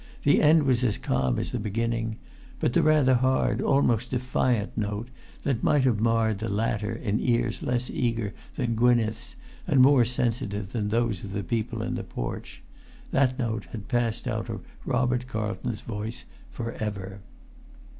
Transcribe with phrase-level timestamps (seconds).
[0.23, 2.15] The end was as calm as the beginning;
[2.59, 5.09] but the rather hard, almost defiant note,
[5.43, 9.35] that might have marred the latter in ears less eager than Gwynneth's
[9.67, 12.63] and more sensitive than those of the people in the porch,
[13.11, 17.19] that note had passed out of Robert Carlton's voice for ever.